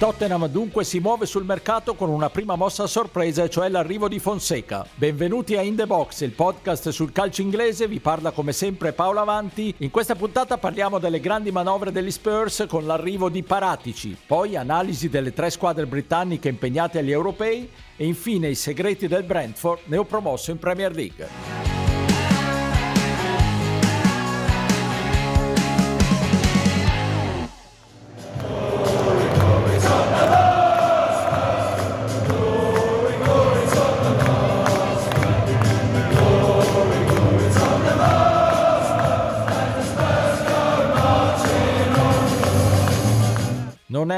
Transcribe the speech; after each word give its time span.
Tottenham 0.00 0.46
dunque 0.48 0.82
si 0.82 0.98
muove 0.98 1.26
sul 1.26 1.44
mercato 1.44 1.94
con 1.94 2.08
una 2.08 2.30
prima 2.30 2.56
mossa 2.56 2.84
a 2.84 2.86
sorpresa, 2.86 3.50
cioè 3.50 3.68
l'arrivo 3.68 4.08
di 4.08 4.18
Fonseca. 4.18 4.86
Benvenuti 4.94 5.58
a 5.58 5.60
In 5.60 5.76
The 5.76 5.86
Box, 5.86 6.22
il 6.22 6.30
podcast 6.30 6.88
sul 6.88 7.12
calcio 7.12 7.42
inglese, 7.42 7.86
vi 7.86 8.00
parla 8.00 8.30
come 8.30 8.52
sempre 8.52 8.94
Paolo 8.94 9.20
Avanti. 9.20 9.74
In 9.76 9.90
questa 9.90 10.14
puntata 10.14 10.56
parliamo 10.56 10.98
delle 10.98 11.20
grandi 11.20 11.52
manovre 11.52 11.92
degli 11.92 12.10
Spurs 12.10 12.64
con 12.66 12.86
l'arrivo 12.86 13.28
di 13.28 13.42
Paratici, 13.42 14.16
poi 14.26 14.56
analisi 14.56 15.10
delle 15.10 15.34
tre 15.34 15.50
squadre 15.50 15.84
britanniche 15.84 16.48
impegnate 16.48 17.00
agli 17.00 17.12
europei 17.12 17.70
e 17.94 18.06
infine 18.06 18.48
i 18.48 18.54
segreti 18.54 19.06
del 19.06 19.24
Brentford 19.24 19.80
neopromosso 19.84 20.50
in 20.50 20.58
Premier 20.58 20.94
League. 20.94 21.79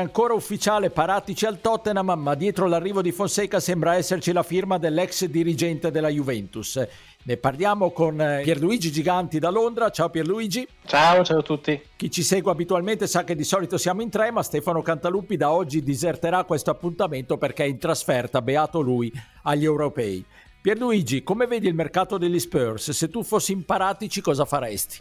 Ancora 0.02 0.34
ufficiale 0.34 0.90
Paratici 0.90 1.46
al 1.46 1.60
Tottenham, 1.60 2.12
ma 2.18 2.34
dietro 2.34 2.66
l'arrivo 2.66 3.00
di 3.00 3.12
Fonseca 3.12 3.60
sembra 3.60 3.94
esserci 3.94 4.32
la 4.32 4.42
firma 4.42 4.76
dell'ex 4.76 5.24
dirigente 5.24 5.90
della 5.90 6.08
Juventus. 6.08 6.86
Ne 7.24 7.36
parliamo 7.36 7.92
con 7.92 8.20
eh, 8.20 8.40
Pierluigi 8.42 8.90
Giganti 8.90 9.38
da 9.38 9.48
Londra. 9.48 9.90
Ciao 9.90 10.10
Pierluigi. 10.10 10.66
Ciao, 10.84 11.22
ciao 11.24 11.38
a 11.38 11.42
tutti. 11.42 11.80
Chi 11.96 12.10
ci 12.10 12.22
segue 12.22 12.50
abitualmente 12.50 13.06
sa 13.06 13.22
che 13.22 13.36
di 13.36 13.44
solito 13.44 13.78
siamo 13.78 14.02
in 14.02 14.10
tre, 14.10 14.32
ma 14.32 14.42
Stefano 14.42 14.82
Cantaluppi 14.82 15.36
da 15.36 15.52
oggi 15.52 15.82
diserterà 15.82 16.42
questo 16.44 16.70
appuntamento 16.70 17.38
perché 17.38 17.62
è 17.62 17.68
in 17.68 17.78
trasferta, 17.78 18.42
beato 18.42 18.80
lui, 18.80 19.12
agli 19.42 19.64
europei. 19.64 20.24
Pierluigi, 20.60 21.22
come 21.22 21.46
vedi 21.46 21.68
il 21.68 21.74
mercato 21.74 22.18
degli 22.18 22.40
Spurs? 22.40 22.90
Se 22.90 23.08
tu 23.08 23.22
fossi 23.22 23.52
in 23.52 23.64
Paratici 23.64 24.20
cosa 24.20 24.44
faresti? 24.44 24.98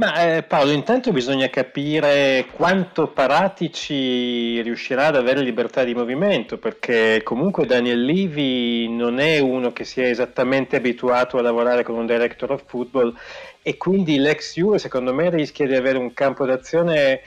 Ma 0.00 0.36
eh, 0.36 0.42
Paolo, 0.44 0.70
intanto 0.70 1.12
bisogna 1.12 1.50
capire 1.50 2.46
quanto 2.56 3.08
Paratici 3.08 4.62
riuscirà 4.62 5.08
ad 5.08 5.16
avere 5.16 5.42
libertà 5.42 5.84
di 5.84 5.92
movimento, 5.92 6.56
perché 6.56 7.20
comunque 7.22 7.66
Daniel 7.66 8.02
Levy 8.02 8.88
non 8.88 9.18
è 9.18 9.40
uno 9.40 9.74
che 9.74 9.84
si 9.84 10.00
è 10.00 10.06
esattamente 10.06 10.76
abituato 10.76 11.36
a 11.36 11.42
lavorare 11.42 11.82
con 11.82 11.96
un 11.96 12.06
director 12.06 12.52
of 12.52 12.62
football 12.64 13.14
e 13.60 13.76
quindi 13.76 14.16
l'ex 14.16 14.54
Juve 14.54 14.78
secondo 14.78 15.12
me 15.12 15.28
rischia 15.28 15.66
di 15.66 15.74
avere 15.74 15.98
un 15.98 16.14
campo 16.14 16.46
d'azione 16.46 17.20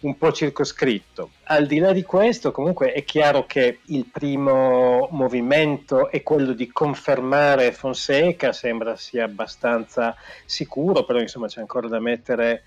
un 0.00 0.16
po' 0.18 0.32
circoscritto. 0.32 1.30
Al 1.44 1.66
di 1.66 1.78
là 1.78 1.92
di 1.92 2.02
questo, 2.02 2.52
comunque 2.52 2.92
è 2.92 3.04
chiaro 3.04 3.46
che 3.46 3.80
il 3.86 4.06
primo 4.06 5.08
movimento 5.12 6.10
è 6.10 6.22
quello 6.22 6.52
di 6.52 6.68
confermare 6.68 7.72
Fonseca, 7.72 8.52
sembra 8.52 8.96
sia 8.96 9.24
abbastanza 9.24 10.14
sicuro, 10.44 11.04
però 11.04 11.20
insomma 11.20 11.46
c'è 11.46 11.60
ancora 11.60 11.88
da 11.88 12.00
mettere 12.00 12.64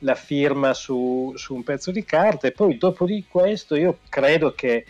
la 0.00 0.14
firma 0.14 0.74
su, 0.74 1.32
su 1.36 1.54
un 1.54 1.62
pezzo 1.62 1.90
di 1.90 2.04
carta 2.04 2.48
e 2.48 2.52
poi 2.52 2.76
dopo 2.76 3.04
di 3.04 3.24
questo 3.28 3.76
io 3.76 3.98
credo 4.08 4.52
che 4.52 4.86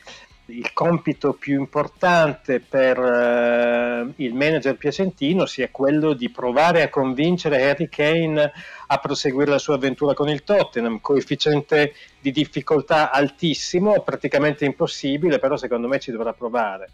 il 0.46 0.72
compito 0.72 1.34
più 1.34 1.58
importante 1.58 2.60
per 2.60 2.98
uh, 2.98 4.12
il 4.16 4.34
manager 4.34 4.76
piacentino 4.76 5.46
sia 5.46 5.68
quello 5.70 6.14
di 6.14 6.30
provare 6.30 6.82
a 6.82 6.88
convincere 6.88 7.70
Harry 7.70 7.88
Kane 7.88 8.52
a 8.88 8.98
proseguire 8.98 9.50
la 9.50 9.58
sua 9.58 9.76
avventura 9.76 10.14
con 10.14 10.28
il 10.28 10.42
Tottenham, 10.42 11.00
coefficiente 11.00 11.94
di 12.20 12.32
difficoltà 12.32 13.10
altissimo, 13.10 14.02
praticamente 14.02 14.64
impossibile, 14.64 15.38
però 15.38 15.56
secondo 15.56 15.88
me 15.88 15.98
ci 15.98 16.10
dovrà 16.10 16.32
provare. 16.32 16.90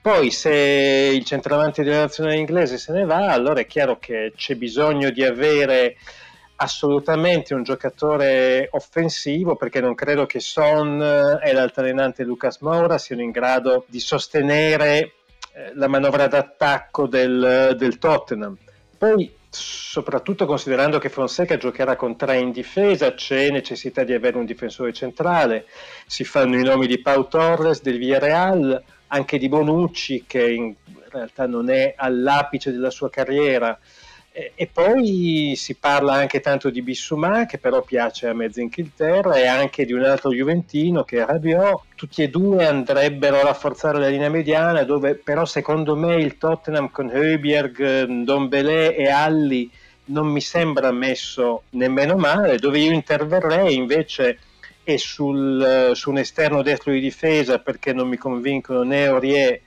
Poi 0.00 0.30
se 0.30 0.50
il 1.14 1.24
centravanti 1.24 1.82
della 1.82 2.00
nazionale 2.00 2.36
inglese 2.36 2.76
se 2.76 2.92
ne 2.92 3.04
va, 3.04 3.32
allora 3.32 3.60
è 3.60 3.66
chiaro 3.66 3.98
che 3.98 4.32
c'è 4.36 4.56
bisogno 4.56 5.10
di 5.10 5.24
avere 5.24 5.96
assolutamente 6.62 7.54
un 7.54 7.64
giocatore 7.64 8.68
offensivo 8.70 9.56
perché 9.56 9.80
non 9.80 9.94
credo 9.94 10.26
che 10.26 10.38
Son 10.38 11.00
e 11.42 11.52
l'altalenante 11.52 12.22
Lucas 12.22 12.58
Moura 12.60 12.98
siano 12.98 13.22
in 13.22 13.32
grado 13.32 13.84
di 13.88 13.98
sostenere 13.98 15.12
eh, 15.52 15.72
la 15.74 15.88
manovra 15.88 16.28
d'attacco 16.28 17.08
del, 17.08 17.74
del 17.76 17.98
Tottenham. 17.98 18.56
Poi 18.96 19.40
soprattutto 19.50 20.46
considerando 20.46 20.98
che 20.98 21.10
Fonseca 21.10 21.56
giocherà 21.56 21.96
con 21.96 22.16
tre 22.16 22.38
in 22.38 22.52
difesa, 22.52 23.12
c'è 23.12 23.50
necessità 23.50 24.04
di 24.04 24.14
avere 24.14 24.38
un 24.38 24.46
difensore 24.46 24.92
centrale, 24.92 25.66
si 26.06 26.24
fanno 26.24 26.56
i 26.56 26.62
nomi 26.62 26.86
di 26.86 27.00
Pau 27.00 27.28
Torres 27.28 27.82
del 27.82 27.98
Villarreal, 27.98 28.82
anche 29.08 29.36
di 29.36 29.48
Bonucci 29.48 30.24
che 30.26 30.48
in 30.48 30.74
realtà 31.10 31.46
non 31.46 31.68
è 31.68 31.92
all'apice 31.96 32.70
della 32.70 32.88
sua 32.88 33.10
carriera, 33.10 33.78
e, 34.32 34.66
poi 34.72 35.52
si 35.56 35.74
parla 35.74 36.14
anche 36.14 36.40
tanto 36.40 36.70
di 36.70 36.80
Bissumà, 36.80 37.44
che 37.44 37.58
però 37.58 37.82
piace 37.82 38.28
a 38.28 38.32
mezza 38.32 38.62
Inghilterra, 38.62 39.36
e 39.36 39.46
anche 39.46 39.84
di 39.84 39.92
un 39.92 40.04
altro 40.04 40.32
Juventino 40.32 41.04
che 41.04 41.20
è 41.20 41.26
Rabiot. 41.26 41.82
Tutti 41.94 42.22
e 42.22 42.30
due 42.30 42.66
andrebbero 42.66 43.38
a 43.38 43.44
rafforzare 43.44 43.98
la 43.98 44.08
linea 44.08 44.30
mediana, 44.30 44.84
dove 44.84 45.14
però 45.16 45.44
secondo 45.44 45.94
me 45.94 46.16
il 46.16 46.38
Tottenham 46.38 46.90
con 46.90 47.10
Höbjerg, 47.12 48.04
Dombelé 48.24 48.96
e 48.96 49.08
Alli 49.08 49.70
non 50.06 50.26
mi 50.28 50.40
sembra 50.40 50.90
messo 50.90 51.64
nemmeno 51.70 52.16
male, 52.16 52.58
dove 52.58 52.78
io 52.78 52.92
interverrei 52.92 53.74
invece 53.74 54.38
è 54.82 54.96
sul, 54.96 55.92
su 55.94 56.10
un 56.10 56.18
esterno 56.18 56.62
destro 56.62 56.90
di 56.90 57.00
difesa 57.00 57.58
perché 57.58 57.92
non 57.92 58.08
mi 58.08 58.16
convincono 58.16 58.82
né 58.82 59.06
Aurier 59.06 59.60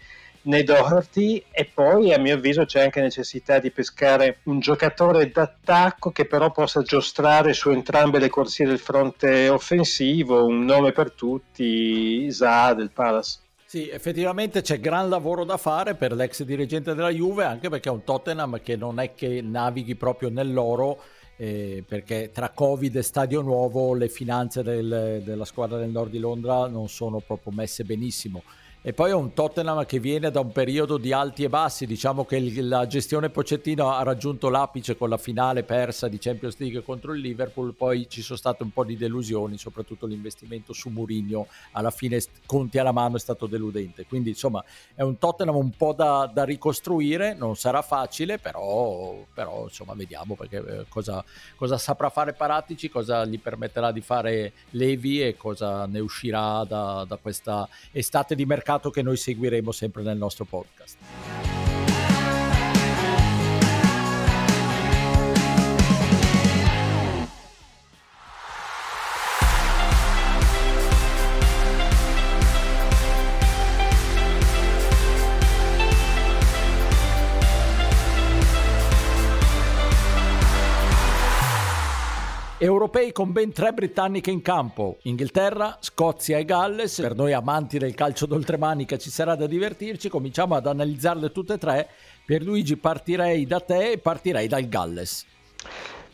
né 0.46 0.64
Doherty 0.64 1.44
e 1.52 1.66
poi 1.72 2.14
a 2.14 2.20
mio 2.20 2.36
avviso 2.36 2.66
c'è 2.66 2.82
anche 2.82 3.02
necessità 3.02 3.60
di 3.60 3.72
pescare 3.72 4.40
un 4.44 4.60
giocatore 4.60 5.30
d'attacco 5.30 6.12
che 6.12 6.26
però 6.26 6.52
possa 6.52 6.82
giostrare 6.82 7.54
su 7.54 7.70
entrambe 7.70 8.20
le 8.20 8.30
corsie 8.30 8.66
del 8.66 8.80
fronte 8.80 9.50
offensivo, 9.50 10.46
un 10.46 10.66
nome 10.66 10.92
per 10.92 11.12
tutti, 11.12 12.32
Za 12.32 12.74
del 12.74 12.92
Palace. 12.92 13.40
Sì, 13.66 13.90
effettivamente 13.90 14.62
c'è 14.62 14.80
gran 14.80 15.10
lavoro 15.10 15.44
da 15.44 15.58
fare 15.58 15.96
per 15.96 16.14
l'ex 16.14 16.44
dirigente 16.44 16.94
della 16.94 17.10
Juve, 17.10 17.44
anche 17.44 17.70
perché 17.70 17.90
è 17.90 17.92
un 17.92 18.04
Tottenham 18.04 18.62
che 18.62 18.76
non 18.76 19.00
è 19.00 19.16
che 19.16 19.42
navighi 19.42 19.96
proprio 19.96 20.30
nell'oro, 20.30 21.00
eh, 21.36 21.84
perché 21.86 22.30
tra 22.32 22.50
Covid 22.50 22.96
e 22.96 23.02
Stadio 23.02 23.42
Nuovo 23.42 23.94
le 23.94 24.08
finanze 24.08 24.62
del, 24.62 25.22
della 25.24 25.46
squadra 25.46 25.78
del 25.78 25.90
nord 25.90 26.12
di 26.12 26.20
Londra 26.20 26.68
non 26.68 26.88
sono 26.88 27.20
proprio 27.20 27.52
messe 27.54 27.84
benissimo. 27.84 28.44
E 28.88 28.94
poi 28.94 29.10
è 29.10 29.16
un 29.16 29.34
Tottenham 29.34 29.84
che 29.88 30.00
viene 30.00 30.30
da 30.30 30.42
un 30.42 30.52
periodo 30.52 30.98
di 30.98 31.12
alti 31.12 31.44
e 31.44 31.50
bassi, 31.50 31.88
diciamo 31.88 32.24
che 32.24 32.62
la 32.62 32.86
gestione 32.86 33.32
Pocettino 33.32 33.92
ha 33.92 34.04
raggiunto 34.04 34.48
l'apice 34.48 34.96
con 34.96 35.10
la 35.10 35.18
finale 35.18 35.64
persa 35.64 36.08
di 36.08 36.20
Champions 36.20 36.60
League 36.60 36.84
contro 36.84 37.16
il 37.16 37.22
Liverpool, 37.22 37.74
poi 37.74 38.08
ci 38.08 38.22
sono 38.22 38.38
state 38.38 38.62
un 38.62 38.70
po' 38.72 38.84
di 38.84 38.96
delusioni, 38.96 39.58
soprattutto 39.58 40.06
l'investimento 40.06 40.72
su 40.72 40.90
Mourinho, 40.90 41.48
alla 41.72 41.90
fine 41.90 42.22
conti 42.46 42.78
alla 42.78 42.92
mano 42.92 43.16
è 43.16 43.20
stato 43.20 43.48
deludente, 43.48 44.06
quindi 44.06 44.30
insomma 44.30 44.64
è 44.94 45.02
un 45.02 45.18
Tottenham 45.18 45.56
un 45.56 45.72
po' 45.72 45.94
da, 45.94 46.30
da 46.32 46.44
ricostruire, 46.44 47.34
non 47.34 47.56
sarà 47.56 47.82
facile, 47.82 48.38
però, 48.38 49.16
però 49.34 49.64
insomma 49.64 49.96
vediamo 49.96 50.36
perché, 50.36 50.58
eh, 50.58 50.86
cosa, 50.90 51.26
cosa, 51.56 51.80
saprà 51.80 52.12
fare 52.12 52.34
Paratici, 52.34 52.88
cosa 52.90 53.26
gli 53.26 53.40
permetterà 53.40 53.92
di 53.92 54.02
fare 54.02 54.54
Levi 54.70 55.24
e 55.24 55.36
cosa 55.36 55.88
ne 55.88 56.02
uscirà 56.02 56.64
da, 56.66 57.04
da 57.08 57.18
questa 57.18 57.68
estate 57.92 58.36
di 58.36 58.46
mercato 58.46 58.74
mercato 58.76 58.90
che 58.90 59.02
noi 59.02 59.18
seguiremo 59.18 59.72
sempre 59.72 60.04
nel 60.04 60.18
nostro 60.18 60.46
podcast. 60.46 61.55
Europei 82.96 83.12
con 83.12 83.34
ben 83.34 83.52
tre 83.52 83.74
britanniche 83.74 84.32
in 84.32 84.42
campo, 84.42 85.00
Inghilterra, 85.02 85.80
Scozia 85.82 86.38
e 86.38 86.46
Galles. 86.46 87.02
Per 87.02 87.14
noi 87.14 87.34
amanti 87.34 87.78
del 87.78 87.94
calcio 87.94 88.26
d'oltremanica 88.26 88.98
ci 88.98 89.10
sarà 89.10 89.36
da 89.36 89.48
divertirci, 89.48 90.08
cominciamo 90.08 90.56
ad 90.56 90.66
analizzarle 90.66 91.30
tutte 91.34 91.56
e 91.56 91.58
tre. 91.58 91.90
Per 92.26 92.42
Luigi 92.42 92.78
partirei 92.78 93.46
da 93.46 93.60
te 93.60 93.92
e 93.92 93.98
partirei 93.98 94.48
dal 94.48 94.70
Galles. 94.70 95.26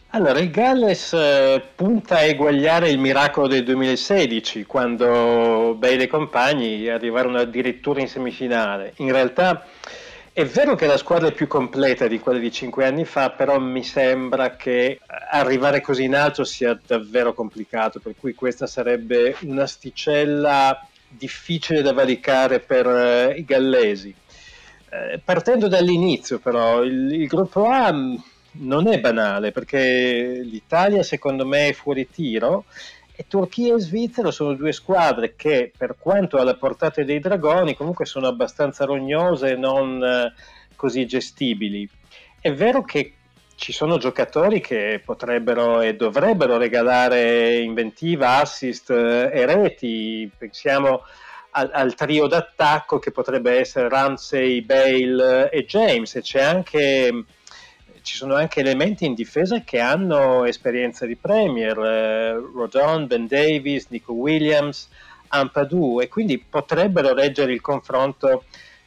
Allora, 0.09 0.39
il 0.39 0.49
Galles 0.49 1.13
eh, 1.13 1.61
punta 1.75 2.15
a 2.15 2.23
eguagliare 2.23 2.89
il 2.89 2.97
miracolo 2.97 3.45
del 3.45 3.63
2016, 3.63 4.65
quando 4.65 5.75
Bale 5.77 6.03
e 6.03 6.07
compagni 6.07 6.87
arrivarono 6.87 7.37
addirittura 7.37 8.01
in 8.01 8.07
semifinale. 8.07 8.93
In 8.97 9.11
realtà 9.11 9.67
È 10.33 10.45
vero 10.45 10.75
che 10.75 10.85
la 10.85 10.95
squadra 10.95 11.27
è 11.27 11.33
più 11.33 11.45
completa 11.45 12.07
di 12.07 12.17
quella 12.17 12.39
di 12.39 12.53
cinque 12.53 12.85
anni 12.85 13.03
fa, 13.03 13.31
però 13.31 13.59
mi 13.59 13.83
sembra 13.83 14.55
che 14.55 15.01
arrivare 15.29 15.81
così 15.81 16.05
in 16.05 16.15
alto 16.15 16.45
sia 16.45 16.79
davvero 16.87 17.33
complicato, 17.33 17.99
per 17.99 18.13
cui 18.17 18.33
questa 18.33 18.65
sarebbe 18.65 19.35
un'asticella 19.41 20.87
difficile 21.09 21.81
da 21.81 21.91
valicare 21.91 22.61
per 22.61 22.85
uh, 22.87 23.37
i 23.37 23.43
gallesi. 23.43 24.15
Uh, 24.89 25.19
partendo 25.21 25.67
dall'inizio, 25.67 26.39
però, 26.39 26.81
il, 26.81 27.11
il 27.11 27.27
gruppo 27.27 27.65
A 27.65 27.91
mm, 27.91 28.15
non 28.53 28.87
è 28.87 29.01
banale 29.01 29.51
perché 29.51 30.39
l'Italia, 30.45 31.03
secondo 31.03 31.45
me, 31.45 31.67
è 31.67 31.73
fuori 31.73 32.09
tiro 32.09 32.63
e 33.21 33.25
Turchia 33.27 33.75
e 33.75 33.79
Svizzera 33.79 34.31
sono 34.31 34.55
due 34.55 34.71
squadre 34.71 35.35
che, 35.35 35.71
per 35.77 35.95
quanto 35.99 36.37
alla 36.37 36.55
portata 36.55 37.03
dei 37.03 37.19
dragoni, 37.19 37.75
comunque 37.75 38.05
sono 38.05 38.27
abbastanza 38.27 38.85
rognose 38.85 39.51
e 39.51 39.55
non 39.55 40.03
eh, 40.03 40.33
così 40.75 41.05
gestibili. 41.05 41.87
È 42.39 42.51
vero 42.51 42.81
che 42.83 43.13
ci 43.55 43.71
sono 43.71 43.99
giocatori 43.99 44.59
che 44.59 44.99
potrebbero 45.05 45.81
e 45.81 45.95
dovrebbero 45.95 46.57
regalare 46.57 47.59
inventiva, 47.59 48.37
assist 48.37 48.89
eh, 48.89 49.29
e 49.31 49.45
reti. 49.45 50.29
Pensiamo 50.35 51.03
al, 51.51 51.69
al, 51.71 51.93
trio 51.93 52.25
d'attacco 52.25 52.97
che 52.97 53.11
potrebbe 53.11 53.59
essere 53.59 53.87
Ramsey, 53.87 54.61
Bale 54.63 55.51
e 55.51 55.65
James. 55.65 56.15
E 56.15 56.21
c'è 56.21 56.41
anche 56.41 57.25
ci 58.01 58.15
sono 58.15 58.35
anche 58.35 58.59
elementi 58.59 59.05
in 59.05 59.13
difesa 59.13 59.61
che 59.61 59.79
hanno 59.79 60.45
esperienza 60.45 61.05
di 61.05 61.15
Premier, 61.15 61.77
eh, 61.77 62.33
Rodon, 62.33 63.07
Ben 63.07 63.27
Davis, 63.27 63.87
Nico 63.89 64.13
Williams, 64.13 64.89
Ampadu 65.29 65.99
e 66.01 66.07
quindi 66.07 66.37
potrebbero 66.37 67.13
reggere 67.13 67.53
il 67.53 67.61
confronto 67.61 68.43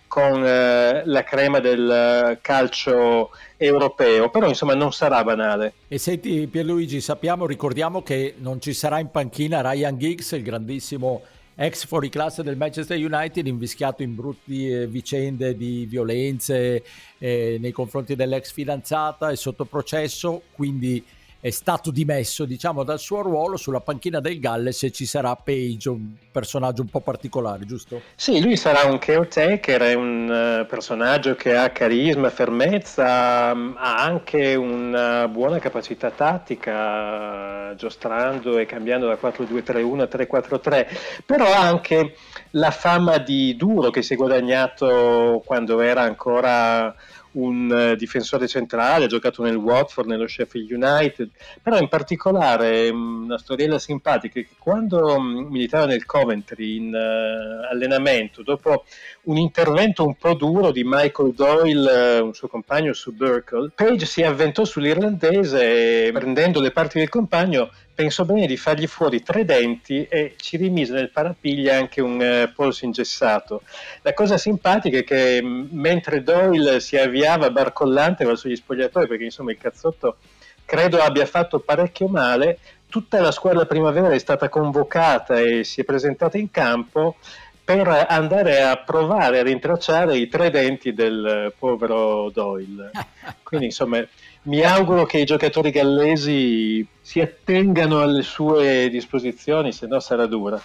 con 0.06 0.46
eh, 0.46 1.02
la 1.06 1.24
crema 1.24 1.58
del 1.58 2.38
calcio 2.40 3.30
europeo, 3.56 4.30
però 4.30 4.46
insomma 4.46 4.74
non 4.74 4.92
sarà 4.92 5.24
banale. 5.24 5.72
E 5.88 5.98
senti 5.98 6.46
Pierluigi, 6.46 7.00
sappiamo, 7.00 7.46
ricordiamo 7.46 8.02
che 8.02 8.34
non 8.38 8.60
ci 8.60 8.72
sarà 8.74 9.00
in 9.00 9.10
panchina 9.10 9.60
Ryan 9.60 9.98
Giggs, 9.98 10.32
il 10.32 10.42
grandissimo 10.42 11.22
ex 11.56 11.86
fuoriclasse 11.86 12.42
del 12.42 12.56
Manchester 12.56 12.98
United, 12.98 13.46
invischiato 13.46 14.02
in 14.02 14.14
brutte 14.14 14.52
eh, 14.52 14.86
vicende 14.86 15.56
di 15.56 15.86
violenze 15.86 16.82
eh, 17.18 17.58
nei 17.60 17.72
confronti 17.72 18.16
dell'ex 18.16 18.52
fidanzata, 18.52 19.30
è 19.30 19.36
sotto 19.36 19.64
processo, 19.64 20.42
quindi 20.52 21.04
è 21.44 21.50
stato 21.50 21.90
dimesso 21.90 22.46
diciamo 22.46 22.84
dal 22.84 22.98
suo 22.98 23.20
ruolo 23.20 23.58
sulla 23.58 23.80
panchina 23.80 24.18
del 24.18 24.40
Galles 24.40 24.82
e 24.84 24.90
ci 24.90 25.04
sarà 25.04 25.36
Page, 25.36 25.90
un 25.90 26.14
personaggio 26.32 26.80
un 26.80 26.88
po' 26.88 27.00
particolare, 27.00 27.66
giusto? 27.66 28.00
Sì, 28.14 28.40
lui 28.40 28.56
sarà 28.56 28.90
un 28.90 28.96
caretaker, 28.96 29.82
è 29.82 29.92
un 29.92 30.62
uh, 30.62 30.66
personaggio 30.66 31.34
che 31.34 31.54
ha 31.54 31.68
carisma, 31.68 32.30
fermezza, 32.30 33.52
um, 33.52 33.76
ha 33.76 34.02
anche 34.02 34.54
una 34.54 35.28
buona 35.28 35.58
capacità 35.58 36.10
tattica, 36.10 37.72
uh, 37.72 37.74
giostrando 37.74 38.56
e 38.56 38.64
cambiando 38.64 39.06
da 39.06 39.18
4-2-3-1 39.20 40.00
a 40.00 40.08
3-4-3, 40.10 40.86
però 41.26 41.52
ha 41.52 41.68
anche 41.68 42.16
la 42.52 42.70
fama 42.70 43.18
di 43.18 43.54
duro 43.54 43.90
che 43.90 44.00
si 44.00 44.14
è 44.14 44.16
guadagnato 44.16 45.42
quando 45.44 45.82
era 45.82 46.00
ancora 46.00 46.94
un 47.34 47.70
uh, 47.70 47.96
difensore 47.96 48.46
centrale, 48.48 49.04
ha 49.04 49.08
giocato 49.08 49.42
nel 49.42 49.56
Watford, 49.56 50.08
nello 50.08 50.26
Sheffield 50.26 50.70
United, 50.70 51.30
però 51.62 51.78
in 51.78 51.88
particolare 51.88 52.88
um, 52.88 53.24
una 53.24 53.38
storiella 53.38 53.78
simpatica 53.78 54.40
che 54.40 54.48
quando 54.58 55.16
um, 55.16 55.46
militava 55.48 55.86
nel 55.86 56.04
Coventry 56.04 56.76
in 56.76 56.94
uh, 56.94 57.70
allenamento, 57.70 58.42
dopo 58.42 58.84
un 59.22 59.36
intervento 59.36 60.04
un 60.04 60.16
po' 60.16 60.34
duro 60.34 60.70
di 60.70 60.82
Michael 60.84 61.32
Doyle, 61.34 62.20
uh, 62.20 62.24
un 62.24 62.34
suo 62.34 62.48
compagno 62.48 62.92
su 62.92 63.12
Burkle, 63.12 63.70
Page 63.74 64.06
si 64.06 64.22
avventò 64.22 64.64
sull'irlandese 64.64 66.06
e 66.06 66.12
prendendo 66.12 66.60
le 66.60 66.70
parti 66.70 66.98
del 66.98 67.08
compagno 67.08 67.70
pensò 67.94 68.24
bene 68.24 68.46
di 68.46 68.56
fargli 68.56 68.86
fuori 68.86 69.22
tre 69.22 69.44
denti 69.44 70.06
e 70.08 70.34
ci 70.36 70.56
rimise 70.56 70.92
nel 70.92 71.10
parapiglia 71.10 71.76
anche 71.76 72.00
un 72.00 72.20
uh, 72.20 72.52
polso 72.52 72.84
ingessato. 72.84 73.62
La 74.02 74.12
cosa 74.12 74.36
simpatica 74.36 74.98
è 74.98 75.04
che 75.04 75.40
m- 75.40 75.68
mentre 75.70 76.22
Doyle 76.22 76.80
si 76.80 76.96
avviava 76.96 77.50
barcollante 77.50 78.24
verso 78.24 78.48
gli 78.48 78.56
spogliatoi, 78.56 79.06
perché 79.06 79.24
insomma 79.24 79.52
il 79.52 79.58
cazzotto 79.58 80.16
credo 80.64 80.98
abbia 80.98 81.26
fatto 81.26 81.60
parecchio 81.60 82.08
male, 82.08 82.58
tutta 82.88 83.20
la 83.20 83.32
squadra 83.32 83.66
primavera 83.66 84.10
è 84.10 84.18
stata 84.18 84.48
convocata 84.48 85.38
e 85.40 85.64
si 85.64 85.80
è 85.80 85.84
presentata 85.84 86.38
in 86.38 86.50
campo 86.50 87.16
per 87.64 88.06
andare 88.08 88.62
a 88.62 88.76
provare 88.76 89.38
a 89.38 89.42
rintracciare 89.42 90.18
i 90.18 90.28
tre 90.28 90.50
denti 90.50 90.92
del 90.92 91.52
povero 91.58 92.30
Doyle. 92.30 92.90
Quindi 93.42 93.66
insomma 93.66 94.06
mi 94.42 94.62
auguro 94.62 95.06
che 95.06 95.18
i 95.18 95.24
giocatori 95.24 95.70
gallesi 95.70 96.86
si 97.00 97.20
attengano 97.20 98.02
alle 98.02 98.22
sue 98.22 98.88
disposizioni, 98.90 99.72
se 99.72 99.86
no 99.86 99.98
sarà 100.00 100.26
dura. 100.26 100.60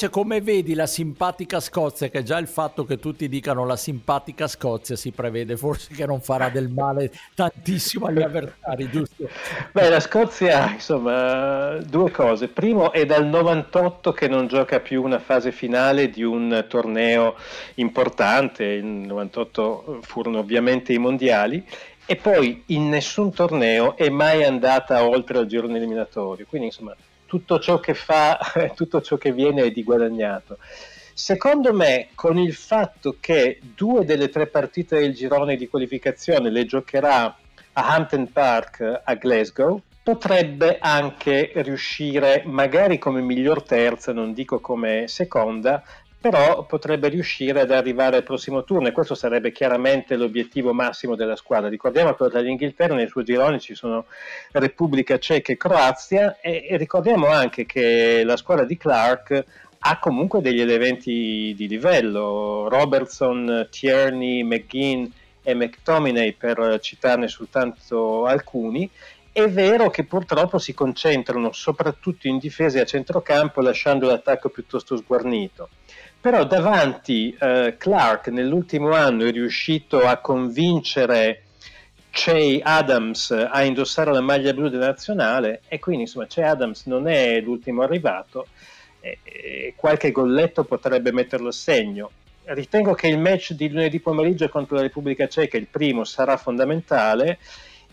Invece 0.00 0.08
come 0.08 0.40
vedi 0.40 0.72
la 0.72 0.86
simpatica 0.86 1.60
Scozia, 1.60 2.08
che 2.08 2.22
già 2.22 2.38
il 2.38 2.46
fatto 2.46 2.86
che 2.86 2.98
tutti 2.98 3.28
dicano 3.28 3.66
la 3.66 3.76
simpatica 3.76 4.48
Scozia 4.48 4.96
si 4.96 5.10
prevede 5.10 5.58
forse 5.58 5.92
che 5.92 6.06
non 6.06 6.22
farà 6.22 6.48
del 6.48 6.70
male 6.70 7.12
tantissimo 7.34 8.06
agli 8.06 8.22
avversari, 8.22 8.88
giusto? 8.88 9.28
Beh, 9.72 9.90
la 9.90 10.00
Scozia, 10.00 10.72
insomma, 10.72 11.76
due 11.84 12.10
cose. 12.10 12.48
Primo, 12.48 12.92
è 12.92 13.04
dal 13.04 13.26
98 13.26 14.12
che 14.12 14.26
non 14.26 14.46
gioca 14.46 14.80
più 14.80 15.02
una 15.02 15.18
fase 15.18 15.52
finale 15.52 16.08
di 16.08 16.22
un 16.22 16.64
torneo 16.66 17.34
importante, 17.74 18.64
il 18.64 18.84
98 18.84 19.98
furono 20.00 20.38
ovviamente 20.38 20.94
i 20.94 20.98
mondiali, 20.98 21.62
e 22.06 22.16
poi 22.16 22.62
in 22.66 22.88
nessun 22.88 23.32
torneo 23.34 23.98
è 23.98 24.08
mai 24.08 24.44
andata 24.44 25.04
oltre 25.06 25.36
al 25.36 25.46
girone 25.46 25.76
eliminatorio. 25.76 26.46
Quindi, 26.48 26.68
insomma, 26.68 26.96
tutto 27.30 27.60
ciò 27.60 27.78
che 27.78 27.94
fa, 27.94 28.40
tutto 28.74 29.00
ciò 29.00 29.16
che 29.16 29.32
viene 29.32 29.62
è 29.62 29.70
di 29.70 29.84
guadagnato. 29.84 30.58
Secondo 31.14 31.72
me, 31.72 32.08
con 32.16 32.38
il 32.38 32.54
fatto 32.54 33.18
che 33.20 33.60
due 33.62 34.04
delle 34.04 34.30
tre 34.30 34.48
partite 34.48 34.98
del 34.98 35.14
girone 35.14 35.54
di 35.54 35.68
qualificazione 35.68 36.50
le 36.50 36.64
giocherà 36.64 37.26
a 37.74 37.94
Hampton 37.94 38.32
Park 38.32 39.02
a 39.04 39.14
Glasgow, 39.14 39.80
potrebbe 40.02 40.78
anche 40.80 41.52
riuscire, 41.54 42.42
magari 42.46 42.98
come 42.98 43.20
miglior 43.20 43.62
terza, 43.62 44.12
non 44.12 44.32
dico 44.32 44.58
come 44.58 45.04
seconda, 45.06 45.84
però 46.20 46.66
potrebbe 46.66 47.08
riuscire 47.08 47.60
ad 47.60 47.70
arrivare 47.70 48.16
al 48.16 48.22
prossimo 48.22 48.62
turno 48.62 48.88
e 48.88 48.92
questo 48.92 49.14
sarebbe 49.14 49.52
chiaramente 49.52 50.16
l'obiettivo 50.16 50.74
massimo 50.74 51.14
della 51.14 51.34
squadra. 51.34 51.70
Ricordiamo 51.70 52.12
che 52.12 52.22
oltre 52.22 52.40
all'Inghilterra 52.40 52.94
nei 52.94 53.08
suoi 53.08 53.24
gironi 53.24 53.58
ci 53.58 53.74
sono 53.74 54.04
Repubblica 54.52 55.18
Ceca 55.18 55.52
e 55.52 55.56
Croazia 55.56 56.38
e, 56.40 56.66
e 56.68 56.76
ricordiamo 56.76 57.28
anche 57.28 57.64
che 57.64 58.22
la 58.22 58.36
squadra 58.36 58.66
di 58.66 58.76
Clark 58.76 59.44
ha 59.78 59.98
comunque 59.98 60.42
degli 60.42 60.60
elementi 60.60 61.54
di 61.56 61.66
livello, 61.66 62.68
Robertson, 62.68 63.68
Tierney, 63.70 64.42
McGinn 64.42 65.06
e 65.42 65.54
McTominay 65.54 66.34
per 66.34 66.78
citarne 66.82 67.28
soltanto 67.28 68.26
alcuni, 68.26 68.90
è 69.32 69.48
vero 69.48 69.88
che 69.88 70.04
purtroppo 70.04 70.58
si 70.58 70.74
concentrano 70.74 71.52
soprattutto 71.52 72.26
in 72.26 72.36
difesa 72.36 72.76
e 72.76 72.82
a 72.82 72.84
centrocampo 72.84 73.62
lasciando 73.62 74.06
l'attacco 74.06 74.50
piuttosto 74.50 74.98
sguarnito 74.98 75.70
però 76.20 76.44
davanti 76.44 77.34
eh, 77.40 77.76
Clark 77.78 78.28
nell'ultimo 78.28 78.90
anno 78.90 79.24
è 79.24 79.32
riuscito 79.32 80.00
a 80.06 80.18
convincere 80.18 81.44
Che 82.10 82.60
Adams 82.62 83.30
a 83.30 83.62
indossare 83.62 84.12
la 84.12 84.20
maglia 84.20 84.52
blu 84.52 84.68
della 84.68 84.88
nazionale 84.88 85.62
e 85.68 85.78
quindi 85.78 86.02
insomma 86.02 86.26
Che 86.26 86.42
Adams 86.42 86.84
non 86.86 87.08
è 87.08 87.40
l'ultimo 87.40 87.82
arrivato 87.82 88.48
e, 89.00 89.18
e 89.22 89.74
qualche 89.76 90.10
golletto 90.10 90.64
potrebbe 90.64 91.10
metterlo 91.10 91.48
a 91.48 91.52
segno. 91.52 92.10
Ritengo 92.44 92.94
che 92.94 93.06
il 93.06 93.18
match 93.18 93.52
di 93.52 93.70
lunedì 93.70 94.00
pomeriggio 94.00 94.48
contro 94.48 94.76
la 94.76 94.82
Repubblica 94.82 95.28
Ceca 95.28 95.56
il 95.56 95.68
primo 95.68 96.04
sarà 96.04 96.36
fondamentale 96.36 97.38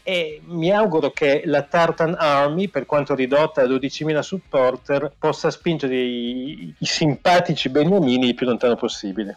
e 0.08 0.40
mi 0.46 0.72
auguro 0.72 1.12
che 1.12 1.42
la 1.44 1.64
Tartan 1.64 2.16
Army, 2.18 2.70
per 2.70 2.86
quanto 2.86 3.14
ridotta 3.14 3.64
a 3.64 3.66
12.000 3.66 4.20
supporter, 4.22 5.12
possa 5.20 5.52
spingere 5.52 5.98
i, 5.98 6.74
i 6.78 6.86
simpatici 6.86 7.68
beniamini 7.68 8.28
il 8.30 8.34
più 8.34 8.46
lontano 8.46 8.78
possibile. 8.78 9.36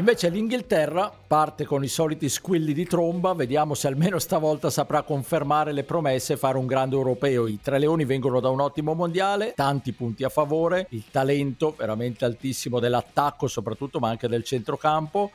Invece 0.00 0.30
l'Inghilterra 0.30 1.12
parte 1.26 1.66
con 1.66 1.84
i 1.84 1.88
soliti 1.88 2.30
squilli 2.30 2.72
di 2.72 2.86
tromba, 2.86 3.34
vediamo 3.34 3.74
se 3.74 3.86
almeno 3.86 4.18
stavolta 4.18 4.70
saprà 4.70 5.02
confermare 5.02 5.74
le 5.74 5.84
promesse 5.84 6.32
e 6.32 6.36
fare 6.38 6.56
un 6.56 6.64
grande 6.64 6.96
europeo. 6.96 7.46
I 7.46 7.60
Tre 7.60 7.78
Leoni 7.78 8.06
vengono 8.06 8.40
da 8.40 8.48
un 8.48 8.60
ottimo 8.60 8.94
mondiale, 8.94 9.52
tanti 9.54 9.92
punti 9.92 10.24
a 10.24 10.30
favore, 10.30 10.86
il 10.92 11.04
talento 11.10 11.74
veramente 11.76 12.24
altissimo 12.24 12.80
dell'attacco 12.80 13.46
soprattutto 13.46 13.98
ma 13.98 14.08
anche 14.08 14.26
del 14.26 14.42
centrocampo. 14.42 15.32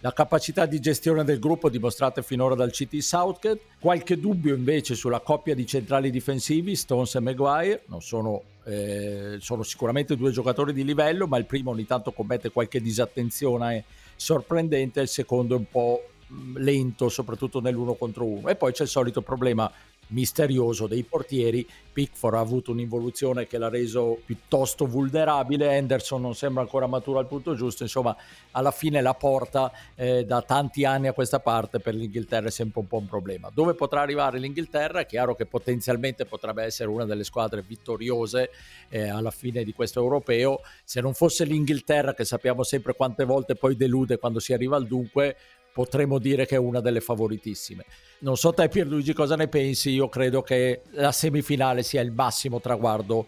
La 0.00 0.12
capacità 0.12 0.66
di 0.66 0.78
gestione 0.78 1.24
del 1.24 1.38
gruppo 1.38 1.70
dimostrata 1.70 2.20
finora 2.20 2.54
dal 2.54 2.70
CT 2.70 2.98
Southgate, 2.98 3.60
qualche 3.80 4.20
dubbio 4.20 4.54
invece 4.54 4.94
sulla 4.94 5.20
coppia 5.20 5.54
di 5.54 5.64
centrali 5.64 6.10
difensivi 6.10 6.76
Stones 6.76 7.14
e 7.14 7.20
Maguire, 7.20 7.84
non 7.86 8.02
sono 8.02 8.42
eh, 8.64 9.38
sono 9.40 9.62
sicuramente 9.62 10.16
due 10.16 10.30
giocatori 10.30 10.72
di 10.72 10.84
livello, 10.84 11.26
ma 11.26 11.36
il 11.38 11.46
primo 11.46 11.70
ogni 11.70 11.86
tanto 11.86 12.12
commette 12.12 12.50
qualche 12.50 12.80
disattenzione 12.80 13.84
sorprendente, 14.22 15.00
il 15.00 15.08
secondo 15.08 15.56
è 15.56 15.58
un 15.58 15.68
po' 15.68 16.10
lento, 16.54 17.08
soprattutto 17.08 17.60
nell'uno 17.60 17.94
contro 17.94 18.24
uno. 18.24 18.48
E 18.48 18.54
poi 18.54 18.72
c'è 18.72 18.84
il 18.84 18.88
solito 18.88 19.20
problema 19.20 19.70
misterioso 20.12 20.86
dei 20.86 21.02
portieri. 21.02 21.66
Pickford 21.92 22.36
ha 22.36 22.40
avuto 22.40 22.70
un'involuzione 22.70 23.46
che 23.46 23.58
l'ha 23.58 23.68
reso 23.68 24.18
piuttosto 24.24 24.86
vulnerabile, 24.86 25.72
Henderson 25.72 26.22
non 26.22 26.34
sembra 26.34 26.62
ancora 26.62 26.86
maturo 26.86 27.18
al 27.18 27.26
punto 27.26 27.54
giusto, 27.54 27.82
insomma 27.82 28.16
alla 28.52 28.70
fine 28.70 29.02
la 29.02 29.12
porta 29.12 29.70
eh, 29.94 30.24
da 30.24 30.40
tanti 30.40 30.86
anni 30.86 31.08
a 31.08 31.12
questa 31.12 31.40
parte 31.40 31.80
per 31.80 31.94
l'Inghilterra 31.94 32.46
è 32.46 32.50
sempre 32.50 32.80
un 32.80 32.86
po' 32.86 32.96
un 32.96 33.06
problema. 33.06 33.50
Dove 33.52 33.74
potrà 33.74 34.00
arrivare 34.00 34.38
l'Inghilterra? 34.38 35.00
È 35.00 35.06
chiaro 35.06 35.34
che 35.34 35.44
potenzialmente 35.44 36.24
potrebbe 36.24 36.64
essere 36.64 36.88
una 36.88 37.04
delle 37.04 37.24
squadre 37.24 37.60
vittoriose 37.60 38.50
eh, 38.88 39.08
alla 39.08 39.30
fine 39.30 39.62
di 39.62 39.74
questo 39.74 40.00
europeo, 40.00 40.60
se 40.84 41.02
non 41.02 41.12
fosse 41.12 41.44
l'Inghilterra 41.44 42.14
che 42.14 42.24
sappiamo 42.24 42.62
sempre 42.62 42.94
quante 42.94 43.24
volte 43.24 43.54
poi 43.54 43.76
delude 43.76 44.16
quando 44.16 44.38
si 44.38 44.54
arriva 44.54 44.76
al 44.76 44.86
dunque, 44.86 45.36
potremmo 45.72 46.18
dire 46.18 46.46
che 46.46 46.56
è 46.56 46.58
una 46.58 46.80
delle 46.80 47.00
favoritissime. 47.00 47.84
Non 48.20 48.36
so 48.36 48.52
te 48.52 48.68
Pierluigi 48.68 49.12
cosa 49.12 49.36
ne 49.36 49.48
pensi, 49.48 49.90
io 49.90 50.08
credo 50.08 50.42
che 50.42 50.82
la 50.92 51.12
semifinale 51.12 51.82
sia 51.82 52.00
il 52.00 52.12
massimo 52.12 52.60
traguardo 52.60 53.26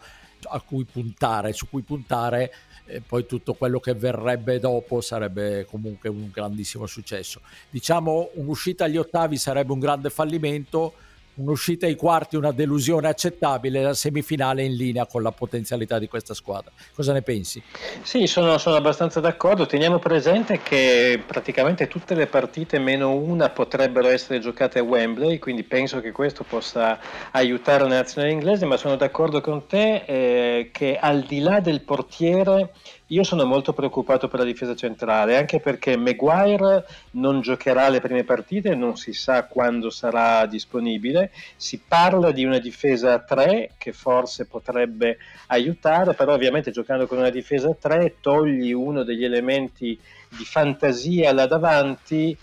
a 0.48 0.60
cui 0.60 0.84
puntare, 0.84 1.52
su 1.52 1.68
cui 1.68 1.82
puntare 1.82 2.52
e 2.86 3.00
poi 3.00 3.24
tutto 3.26 3.54
quello 3.54 3.80
che 3.80 3.94
verrebbe 3.94 4.58
dopo 4.58 5.00
sarebbe 5.00 5.64
comunque 5.64 6.08
un 6.08 6.30
grandissimo 6.30 6.86
successo. 6.86 7.40
Diciamo 7.70 8.30
un'uscita 8.34 8.84
agli 8.84 8.98
ottavi 8.98 9.36
sarebbe 9.36 9.72
un 9.72 9.78
grande 9.78 10.10
fallimento, 10.10 10.92
un'uscita 11.36 11.86
ai 11.86 11.96
quarti 11.96 12.36
una 12.36 12.52
delusione 12.52 13.08
accettabile, 13.08 13.82
la 13.82 13.94
semifinale 13.94 14.62
in 14.62 14.74
linea 14.74 15.06
con 15.06 15.22
la 15.22 15.32
potenzialità 15.32 15.98
di 15.98 16.08
questa 16.08 16.34
squadra. 16.34 16.70
Cosa 16.94 17.12
ne 17.12 17.22
pensi? 17.22 17.62
Sì, 18.02 18.26
sono, 18.26 18.58
sono, 18.58 18.76
abbastanza 18.76 19.20
d'accordo. 19.20 19.66
Teniamo 19.66 19.98
presente 19.98 20.60
che 20.62 21.22
praticamente 21.24 21.88
tutte 21.88 22.14
le 22.14 22.26
partite 22.26 22.78
meno 22.78 23.12
una 23.12 23.48
potrebbero 23.50 24.08
essere 24.08 24.38
giocate 24.40 24.78
a 24.78 24.82
Wembley, 24.82 25.38
quindi 25.38 25.62
penso 25.62 26.00
che 26.00 26.12
questo 26.12 26.44
possa 26.44 26.98
aiutare 27.32 27.82
la 27.84 27.96
nazionale 27.96 28.32
inglese, 28.32 28.66
ma 28.66 28.76
sono 28.76 28.96
d'accordo 28.96 29.40
con 29.40 29.66
te 29.66 30.04
eh, 30.06 30.70
che 30.72 30.98
al 30.98 31.22
di 31.22 31.40
là 31.40 31.60
del 31.60 31.82
portiere 31.82 32.72
io 33.08 33.22
sono 33.22 33.44
molto 33.44 33.74
preoccupato 33.74 34.28
per 34.28 34.38
la 34.38 34.46
difesa 34.46 34.74
centrale, 34.74 35.36
anche 35.36 35.60
perché 35.60 35.96
Maguire 35.96 36.86
non 37.12 37.42
giocherà 37.42 37.90
le 37.90 38.00
prime 38.00 38.24
partite, 38.24 38.74
non 38.74 38.96
si 38.96 39.12
sa 39.12 39.44
quando 39.44 39.90
sarà 39.90 40.46
disponibile. 40.46 41.30
Si 41.56 41.80
parla 41.86 42.30
di 42.30 42.44
una 42.44 42.58
difesa 42.58 43.12
a 43.12 43.18
3 43.18 43.72
che 43.76 43.92
forse 43.92 44.46
potrebbe 44.46 45.18
aiutare, 45.48 46.14
però 46.14 46.32
ovviamente 46.32 46.70
giocando 46.70 47.06
con 47.06 47.18
una 47.18 47.30
difesa 47.30 47.68
a 47.68 47.76
3 47.78 48.16
togli 48.20 48.72
uno 48.72 49.02
degli 49.02 49.24
elementi 49.24 49.98
di 50.28 50.44
fantasia 50.44 51.32
là 51.32 51.46
davanti 51.46 52.36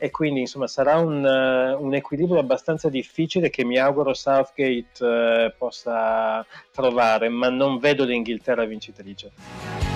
e 0.00 0.10
quindi 0.10 0.40
insomma 0.40 0.68
sarà 0.68 0.96
un, 0.96 1.24
uh, 1.24 1.82
un, 1.82 1.94
equilibrio 1.94 2.38
abbastanza 2.38 2.88
difficile 2.88 3.50
che 3.50 3.64
mi 3.64 3.78
auguro 3.78 4.14
Southgate 4.14 5.04
uh, 5.04 5.52
possa 5.58 6.44
trovare, 6.72 7.28
ma 7.28 7.48
non 7.48 7.78
vedo 7.78 8.04
l'Inghilterra 8.04 8.64
vincitrice. 8.64 9.87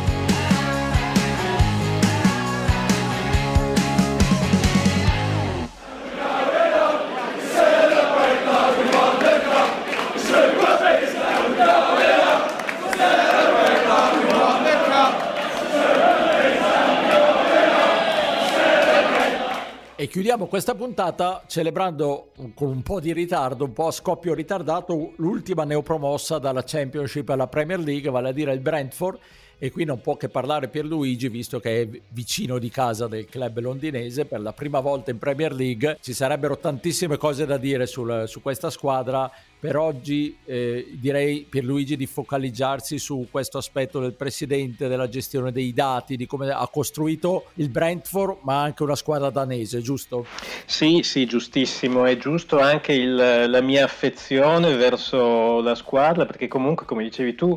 Chiudiamo 20.12 20.44
questa 20.44 20.74
puntata 20.74 21.42
celebrando 21.46 22.32
con 22.52 22.68
un 22.68 22.82
po' 22.82 23.00
di 23.00 23.14
ritardo, 23.14 23.64
un 23.64 23.72
po' 23.72 23.86
a 23.86 23.90
scoppio 23.90 24.34
ritardato, 24.34 25.14
l'ultima 25.16 25.64
neopromossa 25.64 26.38
dalla 26.38 26.62
Championship 26.62 27.30
alla 27.30 27.46
Premier 27.46 27.78
League, 27.78 28.10
vale 28.10 28.28
a 28.28 28.32
dire 28.32 28.52
il 28.52 28.60
Brentford. 28.60 29.18
E 29.64 29.70
qui 29.70 29.84
non 29.84 30.00
può 30.00 30.16
che 30.16 30.28
parlare 30.28 30.66
Pierluigi, 30.66 31.28
visto 31.28 31.60
che 31.60 31.82
è 31.82 31.88
vicino 32.08 32.58
di 32.58 32.68
casa 32.68 33.06
del 33.06 33.26
club 33.26 33.60
londinese, 33.60 34.24
per 34.24 34.40
la 34.40 34.52
prima 34.52 34.80
volta 34.80 35.12
in 35.12 35.18
Premier 35.18 35.52
League. 35.54 35.98
Ci 36.00 36.14
sarebbero 36.14 36.58
tantissime 36.58 37.16
cose 37.16 37.46
da 37.46 37.58
dire 37.58 37.86
sul, 37.86 38.24
su 38.26 38.42
questa 38.42 38.70
squadra, 38.70 39.30
per 39.60 39.76
oggi 39.76 40.36
eh, 40.46 40.88
direi 40.94 41.46
Pierluigi 41.48 41.94
di 41.94 42.06
focalizzarsi 42.06 42.98
su 42.98 43.28
questo 43.30 43.58
aspetto 43.58 44.00
del 44.00 44.14
presidente, 44.14 44.88
della 44.88 45.08
gestione 45.08 45.52
dei 45.52 45.72
dati, 45.72 46.16
di 46.16 46.26
come 46.26 46.50
ha 46.50 46.66
costruito 46.66 47.44
il 47.54 47.68
Brentford, 47.68 48.38
ma 48.42 48.62
anche 48.62 48.82
una 48.82 48.96
squadra 48.96 49.30
danese, 49.30 49.80
giusto? 49.80 50.26
Sì, 50.66 51.02
sì, 51.04 51.24
giustissimo. 51.24 52.04
È 52.04 52.16
giusto 52.16 52.58
anche 52.58 52.94
il, 52.94 53.14
la 53.14 53.60
mia 53.60 53.84
affezione 53.84 54.74
verso 54.74 55.60
la 55.60 55.76
squadra, 55.76 56.26
perché 56.26 56.48
comunque, 56.48 56.84
come 56.84 57.04
dicevi 57.04 57.36
tu, 57.36 57.56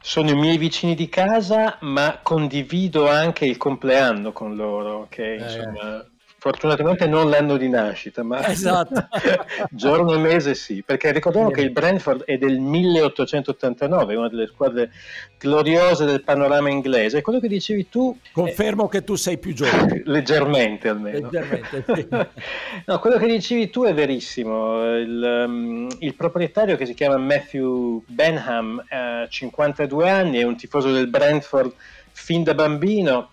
sono 0.00 0.30
i 0.30 0.34
miei 0.34 0.58
vicini 0.58 0.94
di 0.94 1.08
casa, 1.08 1.78
ma 1.80 2.20
condivido 2.22 3.08
anche 3.08 3.44
il 3.44 3.56
compleanno 3.56 4.32
con 4.32 4.54
loro, 4.54 5.06
che 5.08 5.34
eh. 5.34 5.42
insomma 5.42 6.04
Fortunatamente 6.40 7.08
non 7.08 7.30
l'anno 7.30 7.56
di 7.56 7.68
nascita, 7.68 8.22
ma 8.22 8.46
esatto. 8.46 9.08
giorno 9.70 10.14
e 10.14 10.18
mese 10.18 10.54
sì, 10.54 10.84
perché 10.86 11.10
ricordiamo 11.10 11.50
che 11.50 11.62
il 11.62 11.72
Brentford 11.72 12.22
è 12.22 12.38
del 12.38 12.60
1889, 12.60 14.14
una 14.14 14.28
delle 14.28 14.46
squadre 14.46 14.92
gloriose 15.36 16.04
del 16.04 16.22
panorama 16.22 16.70
inglese. 16.70 17.22
Quello 17.22 17.40
che 17.40 17.48
dicevi 17.48 17.88
tu... 17.88 18.16
Confermo 18.30 18.86
è... 18.86 18.88
che 18.88 19.02
tu 19.02 19.16
sei 19.16 19.38
più 19.38 19.52
giovane. 19.52 20.02
Leggermente 20.06 20.88
almeno. 20.88 21.28
Leggermente, 21.28 21.84
sì. 21.92 22.06
no, 22.86 22.98
quello 23.00 23.18
che 23.18 23.26
dicevi 23.26 23.68
tu 23.68 23.82
è 23.82 23.92
verissimo. 23.92 24.96
Il, 24.96 25.44
um, 25.44 25.88
il 25.98 26.14
proprietario 26.14 26.76
che 26.76 26.86
si 26.86 26.94
chiama 26.94 27.16
Matthew 27.16 28.04
Benham, 28.06 28.80
ha 28.90 29.22
uh, 29.22 29.28
52 29.28 30.08
anni, 30.08 30.38
è 30.38 30.44
un 30.44 30.56
tifoso 30.56 30.92
del 30.92 31.08
Brentford 31.08 31.74
fin 32.12 32.42
da 32.42 32.54
bambino 32.54 33.30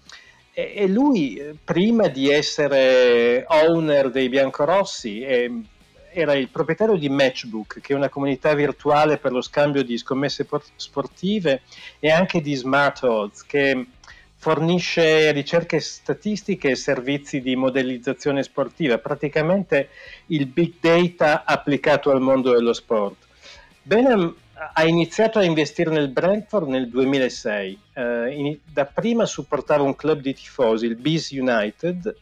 e 0.58 0.88
lui, 0.88 1.60
prima 1.66 2.08
di 2.08 2.30
essere 2.30 3.44
owner 3.46 4.10
dei 4.10 4.30
biancorossi, 4.30 5.22
era 6.14 6.34
il 6.34 6.48
proprietario 6.48 6.96
di 6.96 7.10
Matchbook, 7.10 7.82
che 7.82 7.92
è 7.92 7.96
una 7.96 8.08
comunità 8.08 8.54
virtuale 8.54 9.18
per 9.18 9.34
lo 9.34 9.42
scambio 9.42 9.84
di 9.84 9.98
scommesse 9.98 10.48
sportive 10.78 11.64
e 12.00 12.10
anche 12.10 12.40
di 12.40 12.56
Smart 12.56 13.04
Odds, 13.04 13.46
che 13.46 13.86
fornisce 14.38 15.34
ricerche 15.34 15.82
statistiche 15.82 16.70
e 16.70 16.76
servizi 16.76 17.42
di 17.42 17.58
modellizzazione 17.58 18.42
sportiva, 18.42 18.98
praticamente 18.98 19.90
il 20.28 20.46
big 20.46 20.76
data 20.80 21.44
applicato 21.44 22.12
al 22.12 22.22
mondo 22.22 22.54
dello 22.54 22.72
sport. 22.72 23.18
Benham 23.82 24.34
ha 24.74 24.86
iniziato 24.86 25.40
a 25.40 25.44
investire 25.44 25.90
nel 25.92 26.10
Brentford 26.10 26.68
nel 26.68 26.88
2006. 26.90 27.80
Eh, 27.94 28.34
in, 28.34 28.58
dapprima 28.72 29.26
supportava 29.26 29.84
un 29.84 29.96
club 29.96 30.22
di 30.22 30.34
tifosi, 30.34 30.86
il 30.86 30.96
Bees 30.96 31.32
United, 31.32 32.16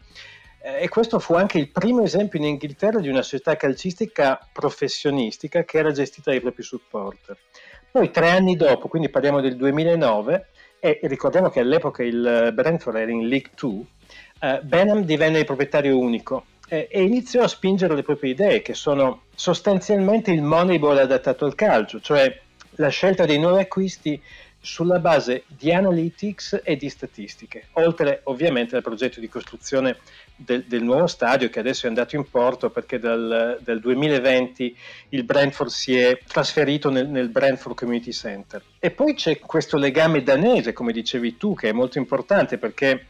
eh, 0.61 0.83
e 0.83 0.89
questo 0.89 1.19
fu 1.19 1.35
anche 1.35 1.59
il 1.59 1.69
primo 1.69 2.03
esempio 2.03 2.39
in 2.39 2.45
Inghilterra 2.45 2.99
di 2.99 3.09
una 3.09 3.21
società 3.21 3.55
calcistica 3.55 4.39
professionistica 4.51 5.63
che 5.63 5.77
era 5.77 5.91
gestita 5.91 6.31
dai 6.31 6.41
propri 6.41 6.63
supporter. 6.63 7.37
Poi 7.91 8.09
tre 8.09 8.29
anni 8.29 8.55
dopo, 8.55 8.87
quindi 8.87 9.09
parliamo 9.09 9.39
del 9.39 9.55
2009, 9.55 10.47
e 10.79 10.99
ricordiamo 11.03 11.49
che 11.49 11.59
all'epoca 11.59 12.03
il 12.03 12.51
Brentford 12.53 12.97
era 12.97 13.11
in 13.11 13.27
League 13.27 13.51
2, 13.55 13.85
eh, 14.39 14.59
Benham 14.63 15.03
divenne 15.03 15.39
il 15.39 15.45
proprietario 15.45 15.97
unico 15.97 16.45
eh, 16.67 16.87
e 16.89 17.03
iniziò 17.03 17.43
a 17.43 17.47
spingere 17.47 17.95
le 17.95 18.03
proprie 18.03 18.31
idee, 18.31 18.61
che 18.61 18.73
sono 18.73 19.23
sostanzialmente 19.35 20.31
il 20.31 20.41
Moneyball 20.41 20.97
adattato 20.97 21.45
al 21.45 21.55
calcio, 21.55 21.99
cioè 21.99 22.39
la 22.75 22.89
scelta 22.89 23.25
dei 23.25 23.39
nuovi 23.39 23.61
acquisti 23.61 24.21
sulla 24.65 24.99
base 24.99 25.43
di 25.47 25.73
analytics 25.73 26.61
e 26.63 26.77
di 26.77 26.87
statistiche, 26.87 27.67
oltre 27.73 28.21
ovviamente 28.23 28.77
al 28.77 28.81
progetto 28.81 29.19
di 29.19 29.27
costruzione 29.27 29.97
del, 30.37 30.63
del 30.63 30.81
nuovo 30.81 31.05
stadio 31.05 31.49
che 31.49 31.59
adesso 31.59 31.85
è 31.85 31.89
andato 31.89 32.15
in 32.15 32.29
porto 32.29 32.69
perché 32.69 32.97
dal, 32.97 33.59
dal 33.61 33.79
2020 33.81 34.77
il 35.09 35.23
Brentford 35.25 35.69
si 35.69 35.97
è 35.97 36.17
trasferito 36.25 36.89
nel, 36.89 37.09
nel, 37.09 37.27
Brentford 37.27 37.75
Community 37.75 38.11
Center. 38.11 38.63
E 38.79 38.91
poi 38.91 39.15
c'è 39.15 39.37
questo 39.39 39.77
legame 39.77 40.23
danese, 40.23 40.71
come 40.71 40.93
dicevi 40.93 41.35
tu, 41.35 41.55
che 41.55 41.67
è 41.67 41.73
molto 41.73 41.97
importante 41.97 42.57
perché 42.57 43.07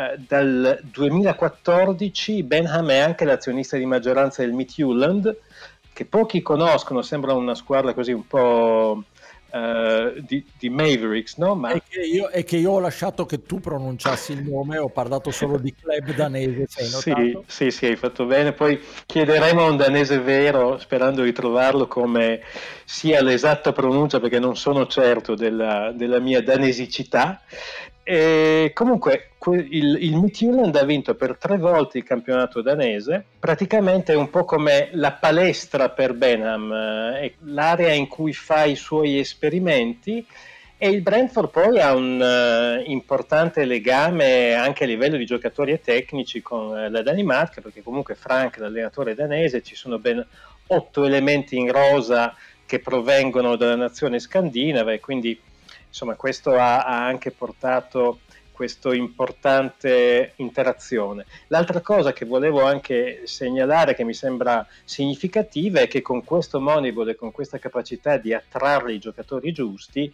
eh, 0.00 0.18
dal 0.26 0.80
2014 0.82 2.42
Benham 2.42 2.88
è 2.88 2.98
anche 2.98 3.26
l'azionista 3.26 3.76
di 3.76 3.84
maggioranza 3.84 4.42
del 4.42 4.52
Midtjylland, 4.52 5.36
che 5.92 6.06
pochi 6.06 6.40
conoscono, 6.40 7.02
sembra 7.02 7.34
una 7.34 7.54
squadra 7.54 7.92
così 7.92 8.12
un 8.12 8.26
po' 8.26 9.04
Uh, 9.52 10.20
di, 10.20 10.46
di, 10.60 10.70
Mavericks, 10.70 11.36
no? 11.38 11.56
Ma... 11.56 11.70
È, 11.70 11.82
che 11.82 12.02
io, 12.02 12.28
è 12.28 12.44
che 12.44 12.56
io 12.56 12.70
ho 12.70 12.78
lasciato 12.78 13.26
che 13.26 13.42
tu 13.42 13.58
pronunciassi 13.58 14.30
il 14.30 14.48
nome, 14.48 14.78
ho 14.78 14.90
parlato 14.90 15.32
solo 15.32 15.58
di 15.58 15.74
club 15.74 16.14
danese. 16.14 16.66
Sì, 16.68 17.36
sì, 17.46 17.70
sì, 17.72 17.86
hai 17.86 17.96
fatto 17.96 18.26
bene. 18.26 18.52
Poi 18.52 18.80
chiederemo 19.06 19.62
a 19.62 19.70
un 19.70 19.76
danese 19.76 20.20
vero, 20.20 20.78
sperando 20.78 21.24
di 21.24 21.32
trovarlo, 21.32 21.88
come 21.88 22.42
sia 22.84 23.24
l'esatta 23.24 23.72
pronuncia, 23.72 24.20
perché 24.20 24.38
non 24.38 24.56
sono 24.56 24.86
certo 24.86 25.34
della, 25.34 25.90
della 25.96 26.20
mia 26.20 26.40
danesicità. 26.40 27.42
E 28.12 28.72
comunque 28.74 29.34
il, 29.46 29.98
il 30.00 30.16
Midtjylland 30.16 30.74
ha 30.74 30.82
vinto 30.82 31.14
per 31.14 31.36
tre 31.36 31.58
volte 31.58 31.98
il 31.98 32.02
campionato 32.02 32.60
danese, 32.60 33.24
praticamente 33.38 34.14
è 34.14 34.16
un 34.16 34.30
po' 34.30 34.44
come 34.44 34.88
la 34.94 35.12
palestra 35.12 35.90
per 35.90 36.14
Benham, 36.14 36.72
eh, 36.72 37.34
l'area 37.44 37.92
in 37.92 38.08
cui 38.08 38.32
fa 38.32 38.64
i 38.64 38.74
suoi 38.74 39.20
esperimenti. 39.20 40.26
E 40.76 40.88
il 40.88 41.02
Brentford 41.02 41.50
poi 41.50 41.78
ha 41.78 41.94
un 41.94 42.20
uh, 42.20 42.90
importante 42.90 43.64
legame 43.64 44.54
anche 44.54 44.82
a 44.82 44.86
livello 44.88 45.16
di 45.16 45.26
giocatori 45.26 45.70
e 45.70 45.80
tecnici 45.80 46.42
con 46.42 46.70
uh, 46.70 46.90
la 46.90 47.02
Danimarca, 47.02 47.60
perché 47.60 47.80
comunque 47.80 48.16
Frank, 48.16 48.56
l'allenatore 48.56 49.14
danese, 49.14 49.62
ci 49.62 49.76
sono 49.76 50.00
ben 50.00 50.26
otto 50.66 51.04
elementi 51.04 51.56
in 51.56 51.70
rosa 51.70 52.34
che 52.66 52.80
provengono 52.80 53.54
dalla 53.54 53.76
nazione 53.76 54.18
scandinava 54.18 54.92
e 54.92 54.98
quindi 54.98 55.40
insomma 55.90 56.14
questo 56.14 56.54
ha, 56.54 56.84
ha 56.84 57.04
anche 57.04 57.30
portato 57.32 58.20
questa 58.60 58.94
importante 58.94 60.34
interazione. 60.36 61.24
L'altra 61.46 61.80
cosa 61.80 62.12
che 62.12 62.26
volevo 62.26 62.62
anche 62.62 63.22
segnalare, 63.24 63.94
che 63.94 64.04
mi 64.04 64.12
sembra 64.12 64.66
significativa, 64.84 65.80
è 65.80 65.88
che 65.88 66.02
con 66.02 66.22
questo 66.24 66.60
Moneyball 66.60 67.08
e 67.08 67.14
con 67.14 67.32
questa 67.32 67.56
capacità 67.56 68.18
di 68.18 68.34
attrarre 68.34 68.92
i 68.92 68.98
giocatori 68.98 69.50
giusti, 69.52 70.12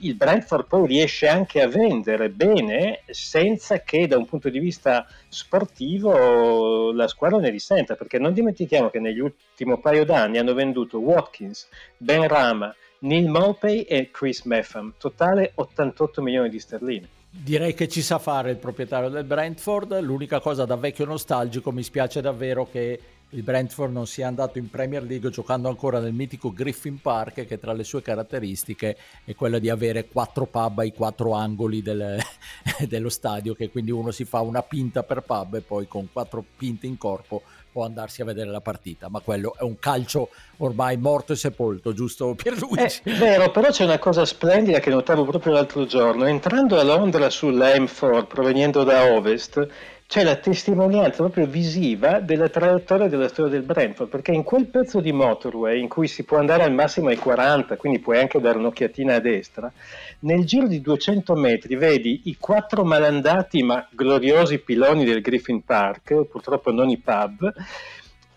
il 0.00 0.14
Brentford 0.14 0.66
poi 0.66 0.86
riesce 0.86 1.28
anche 1.28 1.60
a 1.60 1.68
vendere 1.68 2.30
bene 2.30 3.02
senza 3.10 3.80
che 3.80 4.06
da 4.06 4.16
un 4.16 4.24
punto 4.24 4.48
di 4.48 4.60
vista 4.60 5.06
sportivo 5.28 6.90
la 6.90 7.06
squadra 7.06 7.38
ne 7.38 7.50
risenta, 7.50 7.96
perché 7.96 8.18
non 8.18 8.32
dimentichiamo 8.32 8.88
che 8.88 8.98
negli 8.98 9.20
ultimi 9.20 9.78
paio 9.78 10.06
d'anni 10.06 10.38
hanno 10.38 10.54
venduto 10.54 11.00
Watkins, 11.00 11.68
Ben 11.98 12.26
Rama, 12.26 12.74
Neil 13.04 13.28
Maupay 13.28 13.82
e 13.82 14.10
Chris 14.10 14.44
Meffam, 14.44 14.94
totale 14.96 15.52
88 15.56 16.22
milioni 16.22 16.48
di 16.48 16.58
sterline. 16.58 17.06
Direi 17.28 17.74
che 17.74 17.86
ci 17.86 18.00
sa 18.00 18.18
fare 18.18 18.50
il 18.50 18.56
proprietario 18.56 19.10
del 19.10 19.24
Brentford, 19.24 20.00
l'unica 20.00 20.40
cosa 20.40 20.64
da 20.64 20.76
vecchio 20.76 21.04
nostalgico 21.04 21.70
mi 21.70 21.82
spiace 21.82 22.22
davvero 22.22 22.66
che 22.70 23.00
il 23.30 23.42
Brentford 23.42 23.92
non 23.92 24.06
sia 24.06 24.26
andato 24.26 24.58
in 24.58 24.70
Premier 24.70 25.02
League 25.02 25.28
giocando 25.28 25.68
ancora 25.68 25.98
nel 25.98 26.12
mitico 26.12 26.52
Griffin 26.52 27.00
Park 27.00 27.46
che 27.46 27.58
tra 27.58 27.72
le 27.72 27.84
sue 27.84 28.00
caratteristiche 28.00 28.96
è 29.24 29.34
quella 29.34 29.58
di 29.58 29.68
avere 29.68 30.06
quattro 30.06 30.46
pub 30.46 30.78
ai 30.78 30.92
quattro 30.92 31.32
angoli 31.32 31.82
del, 31.82 32.18
dello 32.88 33.08
stadio 33.08 33.54
che 33.54 33.70
quindi 33.70 33.90
uno 33.90 34.12
si 34.12 34.24
fa 34.24 34.40
una 34.40 34.62
pinta 34.62 35.02
per 35.02 35.22
pub 35.22 35.56
e 35.56 35.60
poi 35.60 35.88
con 35.88 36.08
quattro 36.12 36.44
pinte 36.56 36.86
in 36.86 36.96
corpo 36.96 37.42
può 37.74 37.84
andarsi 37.84 38.22
a 38.22 38.24
vedere 38.24 38.52
la 38.52 38.60
partita, 38.60 39.08
ma 39.08 39.18
quello 39.18 39.56
è 39.58 39.64
un 39.64 39.80
calcio 39.80 40.28
ormai 40.58 40.96
morto 40.96 41.32
e 41.32 41.36
sepolto, 41.36 41.92
giusto 41.92 42.32
Pierluigi? 42.40 43.00
È 43.02 43.10
vero, 43.14 43.50
però 43.50 43.68
c'è 43.70 43.82
una 43.82 43.98
cosa 43.98 44.24
splendida 44.24 44.78
che 44.78 44.90
notavo 44.90 45.24
proprio 45.24 45.54
l'altro 45.54 45.84
giorno, 45.84 46.24
entrando 46.24 46.78
a 46.78 46.84
Londra 46.84 47.28
sulla 47.30 47.74
M4 47.74 48.28
proveniendo 48.28 48.84
da 48.84 49.12
ovest, 49.12 49.66
c'è 50.14 50.22
la 50.22 50.36
testimonianza 50.36 51.16
proprio 51.16 51.44
visiva 51.44 52.20
della 52.20 52.48
traiettoria 52.48 53.08
della 53.08 53.26
storia 53.26 53.50
del 53.50 53.64
Brentford, 53.64 54.08
perché 54.08 54.30
in 54.30 54.44
quel 54.44 54.66
pezzo 54.66 55.00
di 55.00 55.10
motorway 55.10 55.80
in 55.80 55.88
cui 55.88 56.06
si 56.06 56.22
può 56.22 56.38
andare 56.38 56.62
al 56.62 56.72
massimo 56.72 57.08
ai 57.08 57.16
40, 57.16 57.76
quindi 57.76 57.98
puoi 57.98 58.20
anche 58.20 58.38
dare 58.38 58.58
un'occhiatina 58.58 59.16
a 59.16 59.18
destra, 59.18 59.72
nel 60.20 60.44
giro 60.44 60.68
di 60.68 60.80
200 60.80 61.34
metri 61.34 61.74
vedi 61.74 62.20
i 62.26 62.36
quattro 62.38 62.84
malandati 62.84 63.64
ma 63.64 63.84
gloriosi 63.90 64.60
piloni 64.60 65.04
del 65.04 65.20
Griffin 65.20 65.64
Park, 65.64 66.26
purtroppo 66.26 66.70
non 66.70 66.90
i 66.90 66.98
pub, 66.98 67.52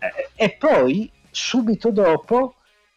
eh, 0.00 0.30
e 0.34 0.56
poi 0.58 1.08
subito 1.30 1.92
dopo 1.92 2.54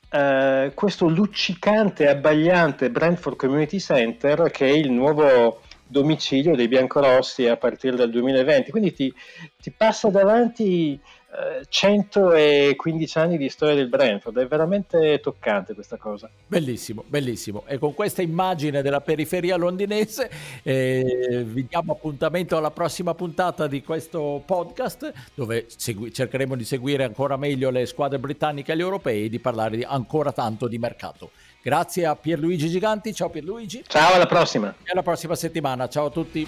eh, 0.10 0.72
questo 0.74 1.08
luccicante, 1.08 2.08
abbagliante 2.08 2.90
Brentford 2.90 3.36
Community 3.36 3.78
Center 3.78 4.50
che 4.50 4.66
è 4.66 4.72
il 4.72 4.92
nuovo 4.92 5.60
domicilio 5.92 6.56
dei 6.56 6.68
biancorossi 6.68 7.48
a 7.48 7.58
partire 7.58 7.96
dal 7.96 8.10
2020, 8.10 8.72
quindi 8.72 8.94
ti, 8.94 9.14
ti 9.62 9.72
passa 9.72 10.10
davanti 10.10 11.00
eh, 11.34 11.66
115 11.68 13.18
anni 13.18 13.38
di 13.38 13.48
storia 13.48 13.76
del 13.76 13.88
Brentford, 13.88 14.38
è 14.38 14.48
veramente 14.48 15.22
toccante 15.22 15.74
questa 15.74 15.96
cosa. 15.96 16.30
Bellissimo, 16.46 17.06
bellissimo. 17.08 17.64
E 17.68 17.78
con 17.78 17.94
questa 17.94 18.22
immagine 18.22 18.82
della 18.82 19.00
periferia 19.00 19.56
londinese 19.56 20.30
eh, 20.62 21.46
vi 21.48 21.68
diamo 21.68 21.94
appuntamento 21.94 22.58
alla 22.58 22.72
prossima 22.72 23.14
puntata 23.14 23.68
di 23.68 23.82
questo 23.82 24.44
podcast 24.46 25.12
dove 25.34 25.68
segui- 25.68 26.14
cercheremo 26.14 26.56
di 26.56 26.66
seguire 26.66 27.06
ancora 27.06 27.38
meglio 27.38 27.70
le 27.70 27.86
squadre 27.86 28.20
britanniche 28.20 28.74
e 28.74 28.76
gli 28.76 28.82
europei 28.82 29.26
e 29.26 29.30
di 29.30 29.40
parlare 29.40 29.84
ancora 29.84 30.34
tanto 30.34 30.68
di 30.68 30.78
mercato. 30.78 31.32
Grazie 31.62 32.06
a 32.06 32.16
Pierluigi 32.16 32.70
Giganti, 32.70 33.14
ciao 33.14 33.30
Pierluigi. 33.30 33.84
Ciao, 33.88 34.16
alla 34.16 34.26
prossima. 34.26 34.74
E 34.84 34.92
alla 34.92 35.04
prossima 35.04 35.36
settimana, 35.36 35.88
ciao 35.88 36.08
a 36.08 36.10
tutti. 36.10 36.48